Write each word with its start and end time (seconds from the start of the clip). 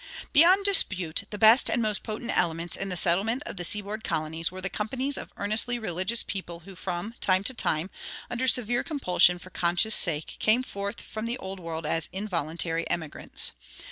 Beyond 0.33 0.65
dispute, 0.65 1.25
the 1.29 1.37
best 1.37 1.69
and 1.69 1.79
most 1.79 2.01
potent 2.01 2.35
elements 2.35 2.75
in 2.75 2.89
the 2.89 2.97
settlement 2.97 3.43
of 3.45 3.57
the 3.57 3.63
seaboard 3.63 4.03
colonies 4.03 4.51
were 4.51 4.59
the 4.59 4.67
companies 4.67 5.15
of 5.15 5.31
earnestly 5.37 5.77
religious 5.77 6.23
people 6.23 6.61
who 6.61 6.73
from 6.73 7.13
time 7.21 7.43
to 7.43 7.53
time, 7.53 7.91
under 8.27 8.47
severe 8.47 8.83
compulsion 8.83 9.37
for 9.37 9.51
conscience' 9.51 9.93
sake, 9.93 10.37
came 10.39 10.63
forth 10.63 10.99
from 11.01 11.27
the 11.27 11.37
Old 11.37 11.59
World 11.59 11.85
as 11.85 12.09
involuntary 12.11 12.89
emigrants. 12.89 13.51